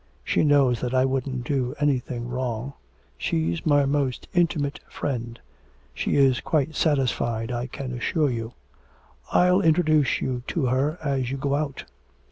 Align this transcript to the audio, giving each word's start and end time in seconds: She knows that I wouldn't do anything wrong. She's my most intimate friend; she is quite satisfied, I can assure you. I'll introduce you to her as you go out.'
She 0.23 0.43
knows 0.43 0.81
that 0.81 0.95
I 0.95 1.05
wouldn't 1.05 1.43
do 1.43 1.75
anything 1.79 2.27
wrong. 2.27 2.73
She's 3.19 3.67
my 3.67 3.85
most 3.85 4.27
intimate 4.33 4.79
friend; 4.89 5.39
she 5.93 6.15
is 6.15 6.41
quite 6.41 6.73
satisfied, 6.75 7.51
I 7.51 7.67
can 7.67 7.93
assure 7.93 8.31
you. 8.31 8.53
I'll 9.31 9.61
introduce 9.61 10.19
you 10.19 10.41
to 10.47 10.65
her 10.65 10.97
as 11.03 11.29
you 11.29 11.37
go 11.37 11.53
out.' 11.53 11.85